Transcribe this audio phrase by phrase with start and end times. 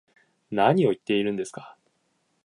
[0.49, 1.77] 何を言ってるんですか